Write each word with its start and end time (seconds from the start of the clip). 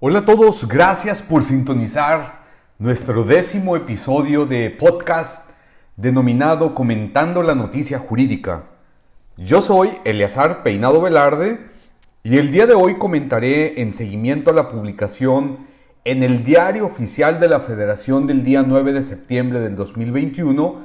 Hola 0.00 0.20
a 0.20 0.24
todos, 0.24 0.68
gracias 0.68 1.22
por 1.22 1.42
sintonizar 1.42 2.44
nuestro 2.78 3.24
décimo 3.24 3.74
episodio 3.74 4.46
de 4.46 4.70
podcast 4.70 5.50
denominado 5.96 6.72
Comentando 6.72 7.42
la 7.42 7.56
Noticia 7.56 7.98
Jurídica. 7.98 8.66
Yo 9.36 9.60
soy 9.60 9.90
Eleazar 10.04 10.62
Peinado 10.62 11.00
Velarde 11.00 11.66
y 12.22 12.38
el 12.38 12.52
día 12.52 12.68
de 12.68 12.74
hoy 12.74 12.94
comentaré 12.94 13.82
en 13.82 13.92
seguimiento 13.92 14.52
a 14.52 14.54
la 14.54 14.68
publicación 14.68 15.66
en 16.04 16.22
el 16.22 16.44
Diario 16.44 16.86
Oficial 16.86 17.40
de 17.40 17.48
la 17.48 17.58
Federación 17.58 18.28
del 18.28 18.44
día 18.44 18.62
9 18.62 18.92
de 18.92 19.02
septiembre 19.02 19.58
del 19.58 19.74
2021, 19.74 20.76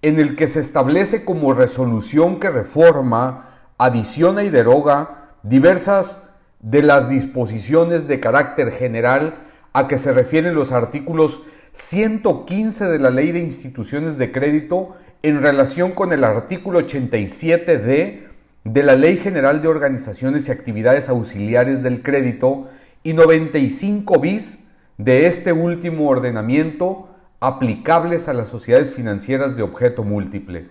en 0.00 0.20
el 0.20 0.36
que 0.36 0.46
se 0.46 0.60
establece 0.60 1.24
como 1.24 1.54
resolución 1.54 2.38
que 2.38 2.50
reforma, 2.50 3.48
adiciona 3.78 4.44
y 4.44 4.50
deroga 4.50 5.32
diversas 5.42 6.29
de 6.60 6.82
las 6.82 7.08
disposiciones 7.08 8.06
de 8.06 8.20
carácter 8.20 8.70
general 8.70 9.46
a 9.72 9.88
que 9.88 9.98
se 9.98 10.12
refieren 10.12 10.54
los 10.54 10.72
artículos 10.72 11.42
115 11.72 12.86
de 12.86 12.98
la 12.98 13.10
Ley 13.10 13.32
de 13.32 13.38
Instituciones 13.38 14.18
de 14.18 14.32
Crédito 14.32 14.96
en 15.22 15.42
relación 15.42 15.92
con 15.92 16.12
el 16.12 16.24
artículo 16.24 16.80
87D 16.80 18.26
de 18.64 18.82
la 18.82 18.96
Ley 18.96 19.16
General 19.16 19.62
de 19.62 19.68
Organizaciones 19.68 20.48
y 20.48 20.52
Actividades 20.52 21.08
Auxiliares 21.08 21.82
del 21.82 22.02
Crédito 22.02 22.68
y 23.02 23.12
95 23.14 24.18
bis 24.18 24.58
de 24.98 25.26
este 25.26 25.52
último 25.52 26.08
ordenamiento 26.08 27.08
aplicables 27.40 28.28
a 28.28 28.34
las 28.34 28.48
sociedades 28.48 28.92
financieras 28.92 29.56
de 29.56 29.62
objeto 29.62 30.04
múltiple. 30.04 30.68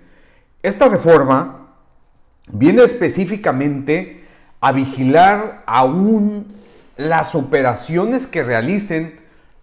Esta 0.61 0.87
reforma 0.87 1.73
viene 2.51 2.83
específicamente 2.83 4.18
a 4.61 4.71
vigilar 4.71 5.63
aún 5.65 6.47
las 6.97 7.35
operaciones 7.35 8.27
que 8.27 8.43
realicen 8.43 9.19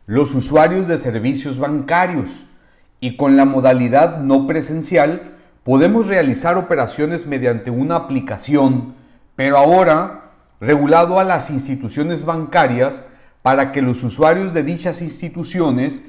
los 0.06 0.34
usuarios 0.34 0.88
de 0.88 0.98
servicios 0.98 1.58
bancarios. 1.58 2.46
Y 3.00 3.16
con 3.16 3.36
la 3.36 3.44
modalidad 3.44 4.20
no 4.20 4.46
presencial 4.46 5.34
podemos 5.64 6.06
realizar 6.06 6.56
operaciones 6.56 7.26
mediante 7.26 7.70
una 7.70 7.96
aplicación, 7.96 8.94
pero 9.34 9.58
ahora 9.58 10.30
regulado 10.60 11.20
a 11.20 11.24
las 11.24 11.50
instituciones 11.50 12.24
bancarias 12.24 13.04
para 13.42 13.72
que 13.72 13.82
los 13.82 14.02
usuarios 14.02 14.54
de 14.54 14.62
dichas 14.62 15.02
instituciones 15.02 16.02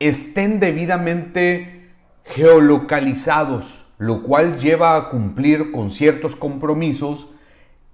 estén 0.00 0.60
debidamente 0.60 1.90
geolocalizados, 2.24 3.86
lo 3.98 4.22
cual 4.22 4.58
lleva 4.58 4.96
a 4.96 5.08
cumplir 5.08 5.72
con 5.72 5.90
ciertos 5.90 6.36
compromisos 6.36 7.28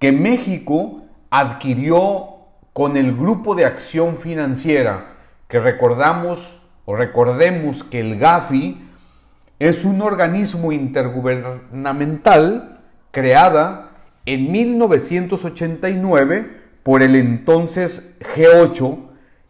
que 0.01 0.11
México 0.11 1.03
adquirió 1.29 2.27
con 2.73 2.97
el 2.97 3.15
Grupo 3.15 3.53
de 3.53 3.65
Acción 3.65 4.17
Financiera, 4.17 5.17
que 5.47 5.59
recordamos 5.59 6.63
o 6.85 6.95
recordemos 6.95 7.83
que 7.83 7.99
el 7.99 8.17
GAFI 8.17 8.81
es 9.59 9.85
un 9.85 10.01
organismo 10.01 10.71
intergubernamental 10.71 12.79
creada 13.11 13.91
en 14.25 14.51
1989 14.51 16.61
por 16.81 17.03
el 17.03 17.15
entonces 17.15 18.15
G8 18.35 18.97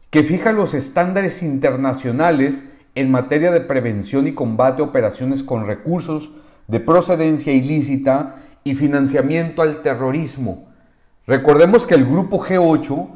que 0.09 0.23
fija 0.23 0.51
los 0.51 0.73
estándares 0.73 1.43
internacionales 1.43 2.65
en 2.95 3.09
materia 3.09 3.51
de 3.51 3.61
prevención 3.61 4.27
y 4.27 4.33
combate 4.33 4.81
a 4.81 4.85
operaciones 4.85 5.43
con 5.43 5.65
recursos 5.65 6.33
de 6.67 6.81
procedencia 6.81 7.53
ilícita 7.53 8.35
y 8.63 8.75
financiamiento 8.75 9.61
al 9.61 9.81
terrorismo. 9.81 10.67
Recordemos 11.27 11.85
que 11.85 11.95
el 11.95 12.05
grupo 12.05 12.41
G8 12.43 13.09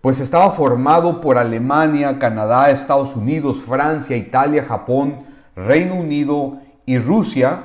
pues 0.00 0.20
estaba 0.20 0.50
formado 0.50 1.20
por 1.20 1.38
Alemania, 1.38 2.18
Canadá, 2.18 2.70
Estados 2.70 3.14
Unidos, 3.16 3.62
Francia, 3.62 4.16
Italia, 4.16 4.64
Japón, 4.64 5.26
Reino 5.56 5.96
Unido 5.96 6.58
y 6.86 6.98
Rusia. 6.98 7.62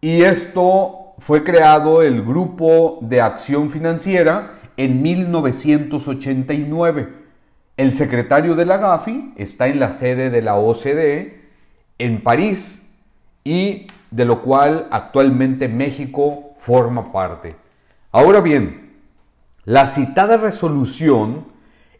Y 0.00 0.22
esto 0.22 1.14
fue 1.18 1.44
creado 1.44 2.02
el 2.02 2.22
Grupo 2.22 2.98
de 3.02 3.20
Acción 3.20 3.70
Financiera 3.70 4.54
en 4.76 5.02
1989. 5.02 7.20
El 7.76 7.92
secretario 7.92 8.54
de 8.54 8.64
la 8.64 8.78
GAFI 8.78 9.34
está 9.36 9.68
en 9.68 9.78
la 9.78 9.92
sede 9.92 10.30
de 10.30 10.42
la 10.42 10.56
OCDE 10.56 11.42
en 11.98 12.22
París 12.22 12.82
y 13.44 13.86
de 14.12 14.24
lo 14.24 14.42
cual 14.42 14.86
actualmente 14.90 15.68
México 15.68 16.54
forma 16.58 17.10
parte. 17.10 17.56
Ahora 18.12 18.40
bien, 18.40 19.00
la 19.64 19.86
citada 19.86 20.36
resolución 20.36 21.46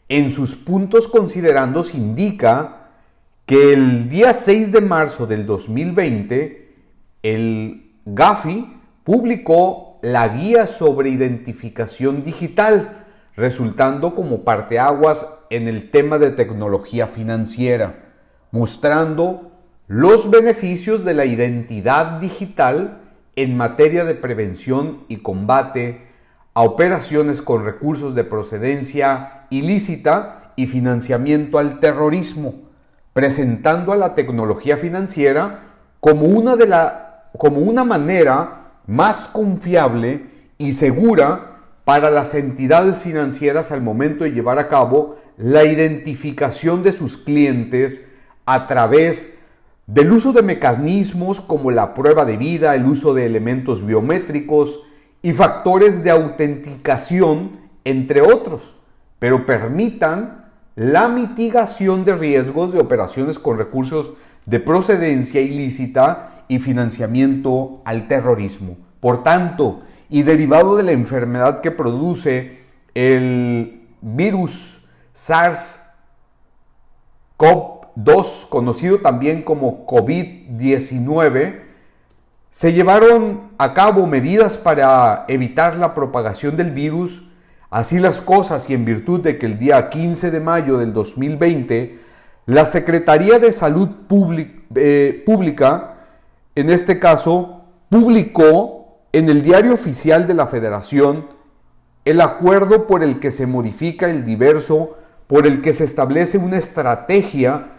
en 0.07 0.29
sus 0.29 0.55
puntos 0.55 1.07
considerandos 1.07 1.95
indica 1.95 2.91
que 3.45 3.73
el 3.73 4.09
día 4.09 4.33
6 4.33 4.71
de 4.71 4.81
marzo 4.81 5.25
del 5.25 5.45
2020 5.45 6.75
el 7.23 7.93
GAFI 8.05 8.79
publicó 9.03 9.97
la 10.01 10.27
guía 10.27 10.67
sobre 10.67 11.09
identificación 11.09 12.23
digital, 12.23 13.05
resultando 13.35 14.13
como 14.13 14.43
parteaguas 14.43 15.25
en 15.49 15.67
el 15.67 15.89
tema 15.89 16.19
de 16.19 16.31
tecnología 16.31 17.07
financiera, 17.07 18.11
mostrando 18.51 19.52
los 19.93 20.31
beneficios 20.31 21.05
de 21.05 21.13
la 21.13 21.23
identidad 21.25 22.19
digital 22.19 23.01
en 23.35 23.55
materia 23.55 24.05
de 24.05 24.15
prevención 24.15 25.03
y 25.07 25.17
combate 25.17 26.07
a 26.55 26.63
operaciones 26.63 27.43
con 27.43 27.63
recursos 27.63 28.15
de 28.15 28.23
procedencia 28.23 29.45
ilícita 29.51 30.51
y 30.55 30.65
financiamiento 30.65 31.59
al 31.59 31.79
terrorismo, 31.79 32.55
presentando 33.13 33.91
a 33.93 33.95
la 33.95 34.15
tecnología 34.15 34.77
financiera 34.77 35.59
como 35.99 36.25
una, 36.25 36.55
de 36.55 36.65
la, 36.65 37.29
como 37.37 37.59
una 37.59 37.83
manera 37.83 38.71
más 38.87 39.27
confiable 39.27 40.25
y 40.57 40.73
segura 40.73 41.59
para 41.85 42.09
las 42.09 42.33
entidades 42.33 43.03
financieras 43.03 43.71
al 43.71 43.83
momento 43.83 44.23
de 44.23 44.31
llevar 44.31 44.57
a 44.57 44.69
cabo 44.69 45.17
la 45.37 45.65
identificación 45.65 46.81
de 46.81 46.93
sus 46.93 47.15
clientes 47.15 48.07
a 48.47 48.65
través 48.65 49.27
de 49.27 49.42
del 49.87 50.11
uso 50.11 50.31
de 50.31 50.41
mecanismos 50.41 51.41
como 51.41 51.71
la 51.71 51.93
prueba 51.93 52.25
de 52.25 52.37
vida, 52.37 52.75
el 52.75 52.85
uso 52.85 53.13
de 53.13 53.25
elementos 53.25 53.85
biométricos 53.85 54.83
y 55.21 55.33
factores 55.33 56.03
de 56.03 56.11
autenticación, 56.11 57.57
entre 57.83 58.21
otros, 58.21 58.75
pero 59.19 59.45
permitan 59.45 60.51
la 60.75 61.07
mitigación 61.07 62.05
de 62.05 62.15
riesgos 62.15 62.71
de 62.71 62.79
operaciones 62.79 63.37
con 63.39 63.57
recursos 63.57 64.13
de 64.45 64.59
procedencia 64.59 65.41
ilícita 65.41 66.45
y 66.47 66.59
financiamiento 66.59 67.81
al 67.85 68.07
terrorismo. 68.07 68.77
Por 68.99 69.23
tanto, 69.23 69.81
y 70.09 70.23
derivado 70.23 70.75
de 70.75 70.83
la 70.83 70.91
enfermedad 70.91 71.61
que 71.61 71.71
produce 71.71 72.63
el 72.93 73.87
virus 74.01 74.85
SARS-CoV 75.15 75.79
2, 77.95 78.47
conocido 78.49 78.99
también 78.99 79.43
como 79.43 79.85
COVID-19, 79.85 81.61
se 82.49 82.73
llevaron 82.73 83.51
a 83.57 83.73
cabo 83.73 84.05
medidas 84.05 84.57
para 84.57 85.25
evitar 85.27 85.77
la 85.77 85.93
propagación 85.93 86.55
del 86.55 86.71
virus. 86.71 87.23
Así 87.69 87.97
las 87.97 88.21
cosas 88.21 88.69
y 88.69 88.75
en 88.75 88.85
virtud 88.85 89.21
de 89.21 89.39
que 89.39 89.47
el 89.47 89.57
día 89.57 89.89
15 89.89 90.29
de 90.29 90.39
mayo 90.39 90.77
del 90.77 90.93
2020, 90.93 91.99
la 92.45 92.65
Secretaría 92.65 93.39
de 93.39 93.51
Salud 93.51 93.89
eh, 94.75 95.23
Pública, 95.25 95.95
en 96.53 96.69
este 96.69 96.99
caso, 96.99 97.63
publicó 97.89 98.99
en 99.11 99.29
el 99.29 99.41
diario 99.41 99.73
oficial 99.73 100.27
de 100.27 100.33
la 100.35 100.45
Federación 100.45 101.27
el 102.05 102.21
acuerdo 102.21 102.85
por 102.85 103.01
el 103.01 103.19
que 103.19 103.31
se 103.31 103.47
modifica 103.47 104.09
el 104.09 104.25
diverso, 104.25 104.97
por 105.27 105.47
el 105.47 105.61
que 105.61 105.73
se 105.73 105.85
establece 105.85 106.37
una 106.37 106.57
estrategia 106.57 107.69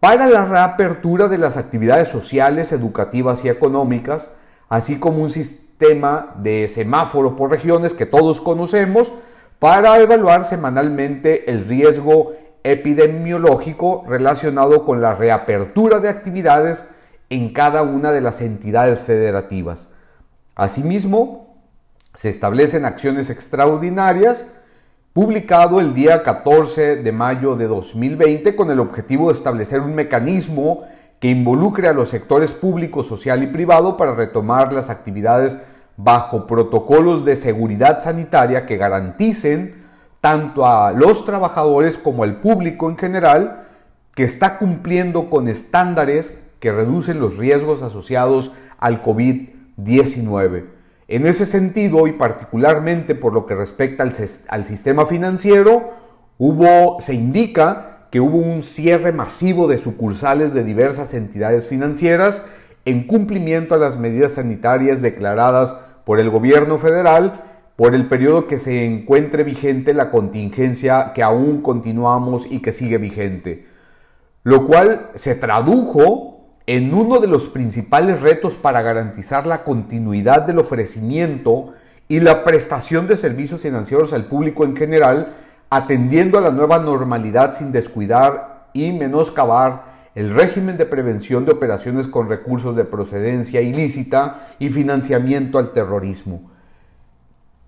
para 0.00 0.26
la 0.26 0.44
reapertura 0.44 1.28
de 1.28 1.38
las 1.38 1.56
actividades 1.56 2.08
sociales, 2.08 2.72
educativas 2.72 3.44
y 3.44 3.48
económicas, 3.48 4.30
así 4.68 4.98
como 4.98 5.22
un 5.22 5.30
sistema 5.30 6.34
de 6.36 6.68
semáforo 6.68 7.36
por 7.36 7.50
regiones 7.50 7.94
que 7.94 8.06
todos 8.06 8.40
conocemos 8.40 9.12
para 9.58 9.98
evaluar 9.98 10.44
semanalmente 10.44 11.50
el 11.50 11.66
riesgo 11.66 12.32
epidemiológico 12.62 14.04
relacionado 14.06 14.84
con 14.84 15.00
la 15.00 15.14
reapertura 15.14 15.98
de 15.98 16.08
actividades 16.08 16.86
en 17.30 17.52
cada 17.52 17.82
una 17.82 18.12
de 18.12 18.20
las 18.20 18.40
entidades 18.40 19.00
federativas. 19.00 19.88
Asimismo, 20.54 21.56
se 22.14 22.30
establecen 22.30 22.84
acciones 22.84 23.30
extraordinarias 23.30 24.46
publicado 25.18 25.80
el 25.80 25.94
día 25.94 26.22
14 26.22 26.94
de 27.02 27.10
mayo 27.10 27.56
de 27.56 27.66
2020 27.66 28.54
con 28.54 28.70
el 28.70 28.78
objetivo 28.78 29.26
de 29.26 29.34
establecer 29.34 29.80
un 29.80 29.96
mecanismo 29.96 30.84
que 31.18 31.28
involucre 31.28 31.88
a 31.88 31.92
los 31.92 32.08
sectores 32.08 32.52
público, 32.52 33.02
social 33.02 33.42
y 33.42 33.48
privado 33.48 33.96
para 33.96 34.14
retomar 34.14 34.72
las 34.72 34.90
actividades 34.90 35.58
bajo 35.96 36.46
protocolos 36.46 37.24
de 37.24 37.34
seguridad 37.34 37.98
sanitaria 37.98 38.64
que 38.64 38.76
garanticen 38.76 39.84
tanto 40.20 40.64
a 40.64 40.92
los 40.92 41.24
trabajadores 41.24 41.98
como 41.98 42.22
al 42.22 42.36
público 42.36 42.88
en 42.88 42.96
general 42.96 43.66
que 44.14 44.22
está 44.22 44.56
cumpliendo 44.56 45.30
con 45.30 45.48
estándares 45.48 46.38
que 46.60 46.70
reducen 46.70 47.18
los 47.18 47.38
riesgos 47.38 47.82
asociados 47.82 48.52
al 48.78 49.02
COVID-19. 49.02 50.77
En 51.08 51.26
ese 51.26 51.46
sentido, 51.46 52.06
y 52.06 52.12
particularmente 52.12 53.14
por 53.14 53.32
lo 53.32 53.46
que 53.46 53.54
respecta 53.54 54.02
al, 54.02 54.64
sistema 54.66 55.06
financiero, 55.06 55.94
se 57.00 57.14
indica 57.14 58.06
que 58.10 58.20
hubo 58.20 58.36
un 58.36 58.62
cierre 58.62 59.10
masivo 59.12 59.68
de 59.68 59.78
sucursales 59.78 60.52
de 60.52 60.64
diversas 60.64 61.14
entidades 61.14 61.66
financieras 61.66 62.44
en 62.84 63.06
cumplimiento 63.06 63.74
a 63.74 63.78
las 63.78 63.98
medidas 63.98 64.32
sanitarias 64.32 65.00
declaradas 65.00 65.76
por 66.04 66.20
el 66.20 66.28
gobierno 66.28 66.78
federal 66.78 67.42
por 67.76 67.94
el 67.94 68.08
periodo 68.08 68.46
que 68.46 68.58
se 68.58 68.84
encuentre 68.84 69.44
vigente 69.44 69.94
la 69.94 70.10
contingencia 70.10 71.12
que 71.14 71.22
aún 71.22 71.62
continuamos 71.62 72.46
y 72.50 72.60
que 72.60 72.72
sigue 72.72 72.98
vigente, 72.98 73.66
lo 74.42 74.66
cual 74.66 75.10
se 75.14 75.36
tradujo 75.36 76.37
en 76.68 76.92
uno 76.92 77.18
de 77.18 77.28
los 77.28 77.46
principales 77.46 78.20
retos 78.20 78.56
para 78.56 78.82
garantizar 78.82 79.46
la 79.46 79.64
continuidad 79.64 80.42
del 80.42 80.58
ofrecimiento 80.58 81.72
y 82.08 82.20
la 82.20 82.44
prestación 82.44 83.06
de 83.06 83.16
servicios 83.16 83.62
financieros 83.62 84.12
al 84.12 84.26
público 84.26 84.64
en 84.64 84.76
general, 84.76 85.34
atendiendo 85.70 86.36
a 86.36 86.42
la 86.42 86.50
nueva 86.50 86.78
normalidad 86.78 87.54
sin 87.54 87.72
descuidar 87.72 88.68
y 88.74 88.92
menoscabar 88.92 90.10
el 90.14 90.34
régimen 90.34 90.76
de 90.76 90.84
prevención 90.84 91.46
de 91.46 91.52
operaciones 91.52 92.06
con 92.06 92.28
recursos 92.28 92.76
de 92.76 92.84
procedencia 92.84 93.62
ilícita 93.62 94.48
y 94.58 94.68
financiamiento 94.68 95.58
al 95.58 95.72
terrorismo. 95.72 96.50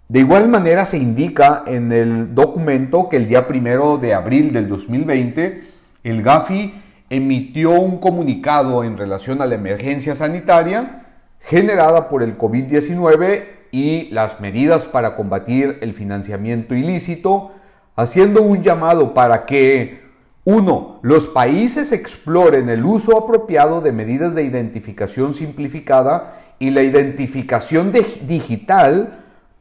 De 0.09 0.19
igual 0.19 0.47
manera 0.51 0.85
se 0.85 0.99
indica 0.99 1.65
en 1.67 1.91
el 1.91 2.35
documento 2.35 3.09
que 3.09 3.17
el 3.17 3.27
día 3.27 3.47
primero 3.47 3.97
de 3.97 4.13
abril 4.13 4.53
del 4.53 4.69
2020 4.69 5.63
el 6.05 6.23
GAFI 6.23 6.75
emitió 7.11 7.73
un 7.73 7.99
comunicado 7.99 8.85
en 8.85 8.97
relación 8.97 9.43
a 9.43 9.47
la 9.47 9.57
emergencia 9.57 10.15
sanitaria 10.15 11.07
generada 11.41 12.09
por 12.09 12.23
el 12.23 12.39
COVID-19 12.39 13.45
y 13.73 14.09
las 14.11 14.41
medidas 14.41 14.85
para 14.85 15.17
combatir 15.17 15.79
el 15.81 15.93
financiamiento 15.93 16.75
ilícito, 16.75 17.53
haciendo 17.97 18.43
un 18.43 18.63
llamado 18.63 19.13
para 19.15 19.45
que, 19.47 20.01
uno, 20.45 20.99
los 21.03 21.27
países 21.27 21.93
exploren 21.93 22.69
el 22.69 22.85
uso 22.85 23.17
apropiado 23.17 23.81
de 23.81 23.93
medidas 23.93 24.35
de 24.35 24.45
identificación 24.45 25.35
simplificada 25.35 26.39
y 26.59 26.71
la 26.71 26.83
identificación 26.83 27.93
digital 27.93 29.19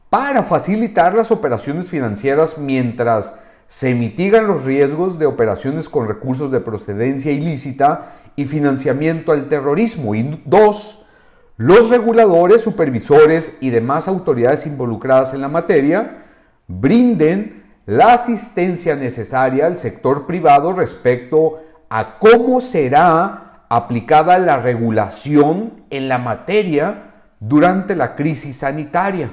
para 0.08 0.42
facilitar 0.42 1.14
las 1.14 1.30
operaciones 1.30 1.88
financieras 1.88 2.58
mientras 2.58 3.34
se 3.70 3.94
mitigan 3.94 4.48
los 4.48 4.64
riesgos 4.64 5.16
de 5.20 5.26
operaciones 5.26 5.88
con 5.88 6.08
recursos 6.08 6.50
de 6.50 6.58
procedencia 6.58 7.30
ilícita 7.30 8.16
y 8.34 8.44
financiamiento 8.46 9.30
al 9.30 9.48
terrorismo. 9.48 10.16
Y 10.16 10.42
dos, 10.44 11.06
los 11.56 11.88
reguladores, 11.88 12.62
supervisores 12.62 13.56
y 13.60 13.70
demás 13.70 14.08
autoridades 14.08 14.66
involucradas 14.66 15.34
en 15.34 15.40
la 15.40 15.46
materia 15.46 16.24
brinden 16.66 17.62
la 17.86 18.14
asistencia 18.14 18.96
necesaria 18.96 19.66
al 19.66 19.76
sector 19.76 20.26
privado 20.26 20.72
respecto 20.72 21.62
a 21.88 22.18
cómo 22.18 22.60
será 22.60 23.66
aplicada 23.68 24.40
la 24.40 24.56
regulación 24.56 25.84
en 25.90 26.08
la 26.08 26.18
materia 26.18 27.12
durante 27.38 27.94
la 27.94 28.16
crisis 28.16 28.56
sanitaria. 28.56 29.30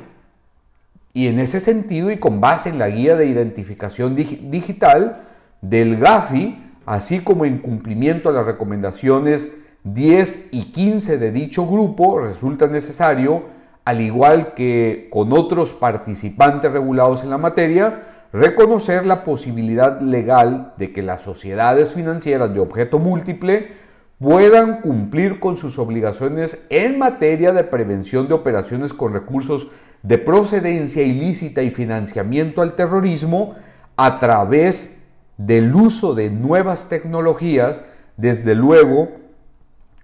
Y 1.17 1.29
en 1.29 1.39
ese 1.39 1.59
sentido 1.59 2.11
y 2.11 2.17
con 2.17 2.39
base 2.41 2.69
en 2.69 2.77
la 2.77 2.89
guía 2.89 3.15
de 3.15 3.25
identificación 3.25 4.15
digital 4.15 5.23
del 5.61 5.97
GAFI, 5.97 6.63
así 6.85 7.21
como 7.21 7.43
en 7.43 7.57
cumplimiento 7.57 8.29
a 8.29 8.33
las 8.33 8.45
recomendaciones 8.45 9.51
10 9.83 10.49
y 10.51 10.71
15 10.71 11.17
de 11.17 11.31
dicho 11.31 11.65
grupo, 11.65 12.19
resulta 12.19 12.67
necesario, 12.67 13.45
al 13.83 14.01
igual 14.01 14.53
que 14.53 15.07
con 15.11 15.33
otros 15.33 15.73
participantes 15.73 16.71
regulados 16.71 17.23
en 17.23 17.31
la 17.31 17.39
materia, 17.39 18.03
reconocer 18.31 19.03
la 19.03 19.23
posibilidad 19.23 19.99
legal 19.99 20.75
de 20.77 20.93
que 20.93 21.01
las 21.01 21.23
sociedades 21.23 21.93
financieras 21.93 22.53
de 22.53 22.59
objeto 22.59 22.99
múltiple 22.99 23.69
puedan 24.19 24.81
cumplir 24.81 25.39
con 25.39 25.57
sus 25.57 25.77
obligaciones 25.77 26.65
en 26.69 26.97
materia 26.97 27.53
de 27.53 27.63
prevención 27.63 28.27
de 28.27 28.33
operaciones 28.33 28.93
con 28.93 29.13
recursos 29.13 29.67
de 30.01 30.17
procedencia 30.17 31.03
ilícita 31.03 31.61
y 31.61 31.71
financiamiento 31.71 32.61
al 32.61 32.75
terrorismo 32.75 33.55
a 33.95 34.19
través 34.19 34.97
del 35.37 35.75
uso 35.75 36.15
de 36.15 36.31
nuevas 36.31 36.89
tecnologías, 36.89 37.83
desde 38.15 38.55
luego, 38.55 39.09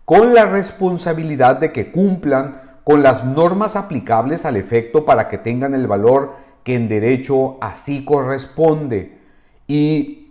con 0.06 0.34
la 0.34 0.46
responsabilidad 0.46 1.58
de 1.58 1.72
que 1.72 1.92
cumplan 1.92 2.62
con 2.84 3.02
las 3.02 3.26
normas 3.26 3.76
aplicables 3.76 4.46
al 4.46 4.58
efecto 4.58 5.06
para 5.06 5.28
que 5.28 5.38
tengan 5.38 5.74
el 5.74 5.88
valor 5.88 6.34
que 6.64 6.76
en 6.76 6.88
derecho 6.88 7.58
así 7.62 8.04
corresponde. 8.04 9.18
Y 9.68 10.23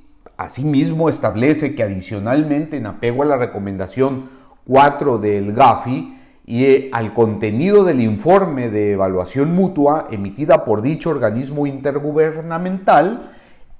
asimismo 0.44 1.08
establece 1.08 1.74
que 1.74 1.82
adicionalmente 1.82 2.76
en 2.76 2.86
apego 2.86 3.22
a 3.22 3.26
la 3.26 3.36
recomendación 3.36 4.28
4 4.66 5.18
del 5.18 5.52
GAFI, 5.52 6.18
y 6.44 6.64
eh, 6.64 6.90
al 6.92 7.14
contenido 7.14 7.84
del 7.84 8.00
informe 8.00 8.68
de 8.68 8.92
evaluación 8.92 9.54
mutua 9.54 10.08
emitida 10.10 10.64
por 10.64 10.82
dicho 10.82 11.10
organismo 11.10 11.66
intergubernamental, 11.66 13.30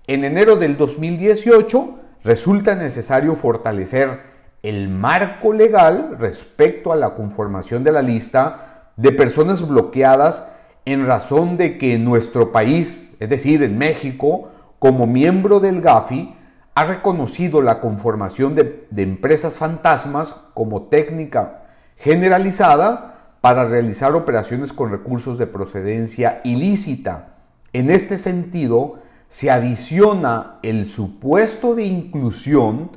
en 0.07 0.25
enero 0.25 0.57
del 0.57 0.77
2018 0.77 1.99
resulta 2.25 2.75
necesario 2.75 3.35
fortalecer 3.35 4.21
el 4.63 4.89
marco 4.89 5.53
legal 5.53 6.17
respecto 6.19 6.93
a 6.93 6.97
la 6.97 7.15
conformación 7.15 7.83
de 7.83 7.93
la 7.93 8.03
lista 8.03 8.93
de 8.97 9.11
personas 9.11 9.67
bloqueadas 9.67 10.47
en 10.85 11.07
razón 11.07 11.57
de 11.57 11.79
que 11.79 11.99
nuestro 11.99 12.53
país, 12.53 13.15
es 13.19 13.29
decir, 13.29 13.63
en 13.63 13.77
México, 13.77 14.51
como 14.79 15.07
miembro 15.07 15.59
del 15.59 15.81
GAFI, 15.81 16.35
ha 16.75 16.85
reconocido 16.85 17.61
la 17.61 17.81
conformación 17.81 18.55
de, 18.55 18.87
empresas 18.97 19.57
fantasmas 19.57 20.35
como 20.55 20.85
técnica 20.85 21.65
generalizada 21.97 23.37
para 23.41 23.65
realizar 23.65 24.15
operaciones 24.15 24.73
con 24.73 24.91
recursos 24.91 25.37
de 25.37 25.47
procedencia 25.47 26.41
ilícita. 26.45 27.35
En 27.73 27.91
este 27.91 28.17
sentido, 28.17 29.01
se 29.29 29.51
adiciona 29.51 30.59
el 30.63 30.89
supuesto 30.89 31.75
de 31.75 31.85
inclusión 31.85 32.91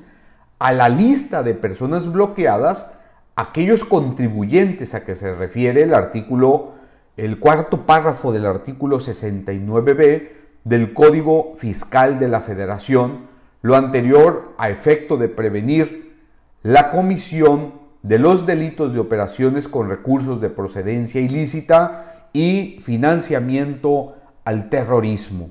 a 0.60 0.72
la 0.72 0.90
lista 0.90 1.44
de 1.44 1.54
personas 1.54 2.12
bloqueadas 2.12 2.92
aquellos 3.36 3.84
contribuyentes 3.84 4.96
a 4.96 5.04
que 5.04 5.16
se 5.16 5.34
refiere 5.34 5.84
el 5.84 5.94
artículo, 5.94 6.74
el 7.18 7.40
cuarto 7.40 7.86
párrafo 7.86 8.32
del 8.32 8.46
artículo 8.46 9.00
69b 9.00 10.30
del 10.64 10.94
Código 10.94 11.54
Fiscal 11.58 12.20
de 12.20 12.28
la 12.28 12.42
Federación, 12.42 13.35
lo 13.66 13.76
anterior 13.76 14.54
a 14.60 14.70
efecto 14.70 15.18
de 15.18 15.28
prevenir 15.28 16.14
la 16.62 16.92
comisión 16.92 17.74
de 18.04 18.20
los 18.20 18.46
delitos 18.46 18.94
de 18.94 19.00
operaciones 19.00 19.68
con 19.68 19.90
recursos 19.90 20.40
de 20.40 20.52
procedencia 20.52 21.20
ilícita 21.20 22.28
y 22.32 22.78
financiamiento 22.84 24.18
al 24.44 24.70
terrorismo. 24.70 25.50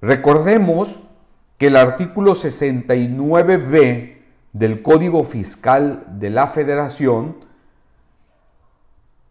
Recordemos 0.00 1.02
que 1.58 1.66
el 1.66 1.76
artículo 1.76 2.32
69b 2.32 4.16
del 4.54 4.80
Código 4.80 5.22
Fiscal 5.24 6.02
de 6.18 6.30
la 6.30 6.46
Federación 6.46 7.36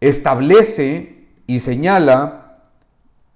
establece 0.00 1.26
y 1.48 1.58
señala 1.58 2.60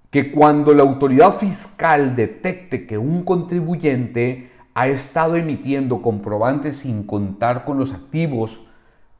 que 0.09 0.31
cuando 0.31 0.73
la 0.73 0.83
autoridad 0.83 1.33
fiscal 1.33 2.15
detecte 2.15 2.87
que 2.87 2.97
un 2.97 3.25
contribuyente 3.25 4.48
ha 4.73 4.87
estado 4.87 5.35
emitiendo 5.35 6.01
comprobantes 6.01 6.77
sin 6.77 7.03
contar 7.03 7.65
con 7.65 7.77
los 7.77 7.93
activos 7.93 8.63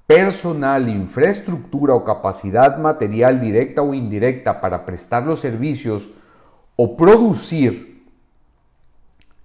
personal, 0.07 0.89
infraestructura 0.89 1.93
o 1.93 2.03
capacidad 2.03 2.77
material 2.77 3.39
directa 3.39 3.83
o 3.83 3.93
indirecta 3.93 4.59
para 4.59 4.85
prestar 4.85 5.27
los 5.27 5.39
servicios 5.39 6.09
o 6.75 6.97
producir, 6.97 8.07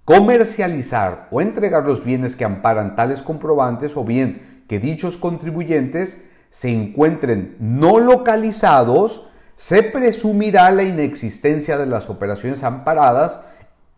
comercializar 0.05 1.27
o 1.31 1.41
entregar 1.41 1.85
los 1.85 2.03
bienes 2.03 2.35
que 2.35 2.45
amparan 2.45 2.95
tales 2.95 3.21
comprobantes 3.21 3.95
o 3.95 4.03
bien 4.03 4.63
que 4.67 4.79
dichos 4.79 5.17
contribuyentes 5.17 6.23
se 6.49 6.71
encuentren 6.71 7.57
no 7.59 7.99
localizados, 7.99 9.27
se 9.55 9.83
presumirá 9.83 10.71
la 10.71 10.83
inexistencia 10.83 11.77
de 11.77 11.85
las 11.85 12.09
operaciones 12.09 12.63
amparadas 12.63 13.39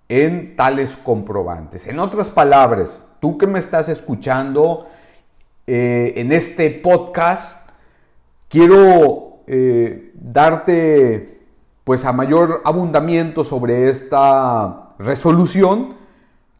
en 0.10 0.56
tales 0.56 0.98
comprobantes. 0.98 1.88
En 1.88 2.00
otras 2.00 2.30
palabras, 2.30 3.04
tú 3.20 3.38
que 3.38 3.48
me 3.48 3.60
estás 3.60 3.90
escuchando, 3.90 4.88
eh, 5.66 6.14
en 6.16 6.32
este 6.32 6.70
podcast 6.70 7.70
quiero 8.48 9.40
eh, 9.48 10.12
darte 10.16 11.42
pues 11.84 12.06
a 12.06 12.14
mayor 12.14 12.62
abundamiento 12.66 13.44
sobre 13.44 13.90
esta 13.90 14.96
resolución 15.00 15.96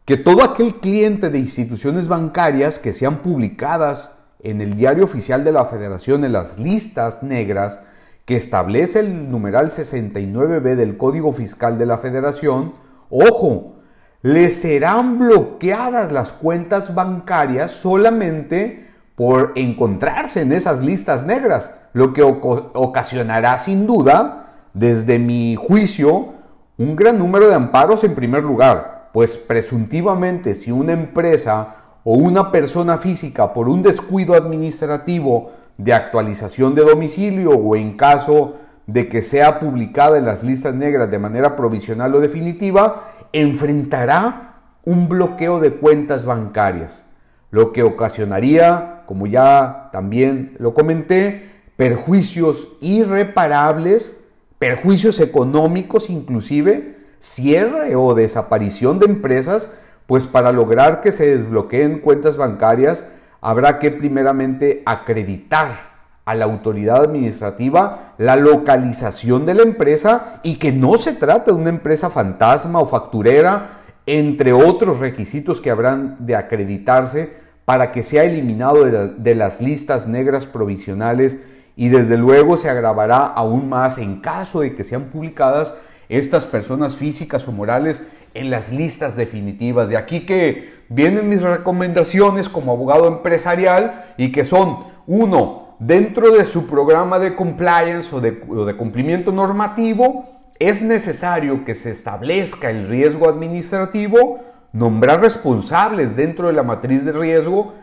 que 0.04 0.16
todo 0.16 0.42
aquel 0.42 0.76
cliente 0.76 1.28
de 1.28 1.38
instituciones 1.38 2.08
bancarias 2.08 2.78
que 2.78 2.94
sean 2.94 3.18
publicadas 3.18 4.12
en 4.40 4.60
el 4.60 4.74
diario 4.74 5.04
oficial 5.04 5.44
de 5.44 5.52
la 5.52 5.66
federación 5.66 6.24
en 6.24 6.32
las 6.32 6.58
listas 6.58 7.22
negras 7.22 7.80
que 8.24 8.36
establece 8.36 9.00
el 9.00 9.30
numeral 9.30 9.70
69b 9.70 10.76
del 10.76 10.96
Código 10.96 11.32
Fiscal 11.32 11.78
de 11.78 11.86
la 11.86 11.98
Federación, 11.98 12.74
ojo, 13.10 13.74
le 14.22 14.50
serán 14.50 15.18
bloqueadas 15.18 16.12
las 16.12 16.32
cuentas 16.32 16.94
bancarias 16.94 17.70
solamente 17.70 18.88
por 19.14 19.52
encontrarse 19.56 20.42
en 20.42 20.52
esas 20.52 20.80
listas 20.80 21.24
negras, 21.24 21.72
lo 21.92 22.12
que 22.12 22.22
ocasionará 22.22 23.58
sin 23.58 23.86
duda, 23.86 24.48
desde 24.74 25.18
mi 25.18 25.56
juicio, 25.56 26.34
un 26.76 26.94
gran 26.94 27.18
número 27.18 27.48
de 27.48 27.54
amparos 27.54 28.04
en 28.04 28.14
primer 28.14 28.44
lugar, 28.44 29.10
pues 29.12 29.36
presuntivamente 29.36 30.54
si 30.54 30.70
una 30.70 30.92
empresa 30.92 31.74
o 32.04 32.14
una 32.14 32.52
persona 32.52 32.98
física 32.98 33.52
por 33.52 33.68
un 33.68 33.82
descuido 33.82 34.34
administrativo 34.34 35.50
de 35.76 35.92
actualización 35.92 36.74
de 36.74 36.82
domicilio 36.82 37.50
o 37.50 37.74
en 37.74 37.96
caso 37.96 38.54
de 38.88 39.06
que 39.08 39.20
sea 39.20 39.60
publicada 39.60 40.16
en 40.16 40.24
las 40.24 40.42
listas 40.42 40.74
negras 40.74 41.10
de 41.10 41.18
manera 41.18 41.54
provisional 41.56 42.14
o 42.14 42.20
definitiva, 42.20 43.12
enfrentará 43.32 44.54
un 44.82 45.10
bloqueo 45.10 45.60
de 45.60 45.74
cuentas 45.74 46.24
bancarias, 46.24 47.06
lo 47.50 47.72
que 47.72 47.82
ocasionaría, 47.82 49.02
como 49.04 49.26
ya 49.26 49.90
también 49.92 50.56
lo 50.58 50.72
comenté, 50.72 51.50
perjuicios 51.76 52.76
irreparables, 52.80 54.20
perjuicios 54.58 55.20
económicos 55.20 56.08
inclusive, 56.08 56.96
cierre 57.18 57.94
o 57.94 58.14
desaparición 58.14 58.98
de 58.98 59.04
empresas, 59.04 59.70
pues 60.06 60.24
para 60.24 60.50
lograr 60.50 61.02
que 61.02 61.12
se 61.12 61.36
desbloqueen 61.36 61.98
cuentas 61.98 62.38
bancarias 62.38 63.04
habrá 63.42 63.78
que 63.78 63.90
primeramente 63.90 64.82
acreditar 64.86 65.87
a 66.28 66.34
la 66.34 66.44
autoridad 66.44 67.04
administrativa 67.04 68.12
la 68.18 68.36
localización 68.36 69.46
de 69.46 69.54
la 69.54 69.62
empresa 69.62 70.40
y 70.42 70.56
que 70.56 70.72
no 70.72 70.98
se 70.98 71.14
trata 71.14 71.52
de 71.52 71.56
una 71.56 71.70
empresa 71.70 72.10
fantasma 72.10 72.80
o 72.80 72.86
facturera, 72.86 73.80
entre 74.04 74.52
otros 74.52 74.98
requisitos 74.98 75.62
que 75.62 75.70
habrán 75.70 76.16
de 76.18 76.36
acreditarse 76.36 77.32
para 77.64 77.92
que 77.92 78.02
sea 78.02 78.24
eliminado 78.24 78.84
de, 78.84 79.34
las 79.34 79.62
listas 79.62 80.06
negras 80.06 80.44
provisionales 80.44 81.38
y 81.76 81.88
desde 81.88 82.18
luego 82.18 82.58
se 82.58 82.68
agravará 82.68 83.24
aún 83.24 83.70
más 83.70 83.96
en 83.96 84.20
caso 84.20 84.60
de 84.60 84.74
que 84.74 84.84
sean 84.84 85.04
publicadas 85.04 85.72
estas 86.10 86.44
personas 86.44 86.94
físicas 86.94 87.48
o 87.48 87.52
morales 87.52 88.02
en 88.34 88.50
las 88.50 88.70
listas 88.70 89.16
definitivas. 89.16 89.88
De 89.88 89.96
aquí 89.96 90.26
que 90.26 90.74
vienen 90.90 91.30
mis 91.30 91.40
recomendaciones 91.40 92.50
como 92.50 92.72
abogado 92.72 93.08
empresarial 93.08 94.12
y 94.18 94.30
que 94.30 94.44
son, 94.44 94.80
uno, 95.06 95.67
dentro 95.78 96.32
de 96.32 96.44
su 96.44 96.66
programa 96.66 97.18
de 97.18 97.34
compliance 97.34 98.14
o 98.14 98.20
de, 98.20 98.76
cumplimiento 98.76 99.32
normativo, 99.32 100.28
es 100.58 100.82
necesario 100.82 101.64
que 101.64 101.74
se 101.74 101.90
establezca 101.90 102.70
el 102.70 102.88
riesgo 102.88 103.28
administrativo, 103.28 104.40
nombrar 104.72 105.20
responsables 105.20 106.16
dentro 106.16 106.48
de 106.48 106.54
la 106.54 106.64
matriz 106.64 107.04
de 107.04 107.12
riesgo, 107.12 107.74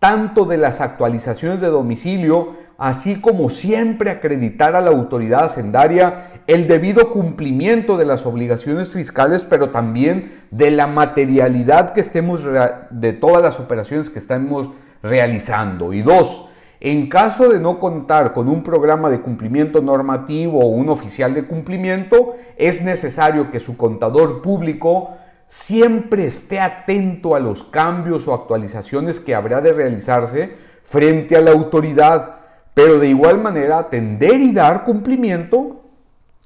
tanto 0.00 0.44
de 0.44 0.58
las 0.58 0.80
actualizaciones 0.80 1.60
de 1.60 1.68
domicilio, 1.68 2.56
así 2.76 3.20
como 3.20 3.50
siempre 3.50 4.10
acreditar 4.10 4.74
a 4.74 4.80
la 4.80 4.90
autoridad 4.90 5.44
hacendaria 5.44 6.42
el 6.48 6.66
debido 6.66 7.10
cumplimiento 7.10 7.96
de 7.96 8.04
las 8.04 8.26
obligaciones 8.26 8.90
fiscales, 8.90 9.44
pero 9.44 9.70
también 9.70 10.32
de 10.50 10.72
la 10.72 10.88
materialidad 10.88 11.92
que 11.92 12.00
estemos 12.00 12.42
de 12.90 13.12
todas 13.12 13.42
las 13.42 13.60
operaciones 13.60 14.10
que 14.10 14.18
estamos 14.18 14.70
realizando. 15.02 15.92
Y 15.92 16.02
dos, 16.02 16.48
en 16.84 17.08
caso 17.08 17.48
de 17.48 17.58
no 17.60 17.80
contar 17.80 18.34
con 18.34 18.46
un 18.46 18.62
programa 18.62 19.08
de 19.08 19.22
cumplimiento 19.22 19.80
normativo 19.80 20.60
o 20.60 20.66
un 20.66 20.90
oficial 20.90 21.32
de 21.32 21.46
cumplimiento, 21.46 22.34
es 22.58 22.82
necesario 22.82 23.50
que 23.50 23.58
su 23.58 23.78
contador 23.78 24.42
público 24.42 25.16
siempre 25.46 26.26
esté 26.26 26.60
atento 26.60 27.34
a 27.34 27.40
los 27.40 27.62
cambios 27.62 28.28
o 28.28 28.34
actualizaciones 28.34 29.18
que 29.18 29.34
habrá 29.34 29.62
de 29.62 29.72
realizarse 29.72 30.56
frente 30.82 31.36
a 31.36 31.40
la 31.40 31.52
autoridad, 31.52 32.42
pero 32.74 32.98
de 32.98 33.08
igual 33.08 33.38
manera 33.38 33.78
atender 33.78 34.38
y 34.42 34.52
dar 34.52 34.84
cumplimiento 34.84 35.84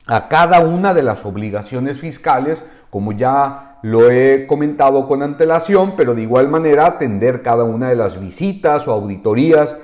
a 0.06 0.28
cada 0.28 0.60
una 0.60 0.94
de 0.94 1.02
las 1.02 1.26
obligaciones 1.26 1.98
fiscales, 1.98 2.64
como 2.90 3.10
ya 3.10 3.80
lo 3.82 4.08
he 4.08 4.46
comentado 4.46 5.08
con 5.08 5.24
antelación, 5.24 5.96
pero 5.96 6.14
de 6.14 6.22
igual 6.22 6.46
manera 6.46 6.86
atender 6.86 7.42
cada 7.42 7.64
una 7.64 7.88
de 7.88 7.96
las 7.96 8.20
visitas 8.20 8.86
o 8.86 8.92
auditorías 8.92 9.76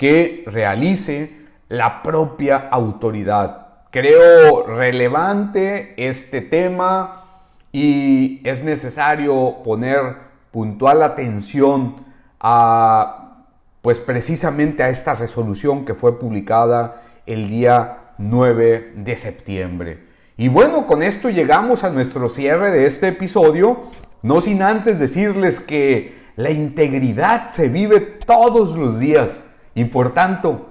que 0.00 0.44
realice 0.46 1.30
la 1.68 2.02
propia 2.02 2.68
autoridad. 2.70 3.66
Creo 3.90 4.66
relevante 4.66 5.92
este 5.98 6.40
tema 6.40 7.44
y 7.70 8.40
es 8.48 8.64
necesario 8.64 9.56
poner 9.62 10.16
puntual 10.52 11.02
atención 11.02 11.96
a 12.40 13.44
pues 13.82 13.98
precisamente 13.98 14.82
a 14.82 14.88
esta 14.88 15.12
resolución 15.12 15.84
que 15.84 15.92
fue 15.94 16.18
publicada 16.18 17.02
el 17.26 17.50
día 17.50 18.14
9 18.16 18.94
de 18.96 19.16
septiembre. 19.18 20.06
Y 20.38 20.48
bueno, 20.48 20.86
con 20.86 21.02
esto 21.02 21.28
llegamos 21.28 21.84
a 21.84 21.90
nuestro 21.90 22.30
cierre 22.30 22.70
de 22.70 22.86
este 22.86 23.08
episodio, 23.08 23.82
no 24.22 24.40
sin 24.40 24.62
antes 24.62 24.98
decirles 24.98 25.60
que 25.60 26.18
la 26.36 26.50
integridad 26.50 27.50
se 27.50 27.68
vive 27.68 28.00
todos 28.00 28.78
los 28.78 28.98
días 28.98 29.42
y 29.74 29.84
por 29.84 30.12
tanto, 30.12 30.70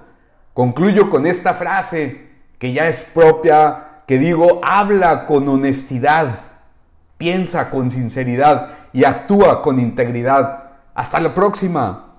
concluyo 0.54 1.08
con 1.10 1.26
esta 1.26 1.54
frase 1.54 2.28
que 2.58 2.72
ya 2.72 2.88
es 2.88 3.02
propia, 3.02 4.02
que 4.06 4.18
digo, 4.18 4.60
habla 4.62 5.26
con 5.26 5.48
honestidad, 5.48 6.40
piensa 7.16 7.70
con 7.70 7.90
sinceridad 7.90 8.70
y 8.92 9.04
actúa 9.04 9.62
con 9.62 9.78
integridad. 9.78 10.64
Hasta 10.94 11.20
la 11.20 11.32
próxima. 11.32 12.09